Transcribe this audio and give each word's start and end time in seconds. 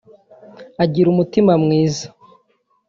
Agira 0.83 1.07
umutima 1.09 1.51
mwiza 1.63 2.05